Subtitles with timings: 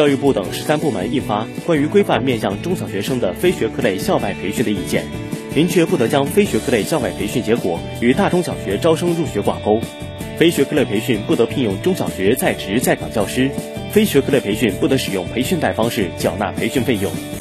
[0.00, 5.04] 教育部等十三部门印发关于规范面向中小学生的非学科类校外培训的意见
[5.54, 9.78] 明确不得将非学科类校外培训结果与大中小学招生入学挂钩。
[10.38, 13.50] 非学科类培训不得聘用中小学在职在岗教师
[13.92, 17.30] 非学科类培训不得使用培训贷方式缴纳培训费用。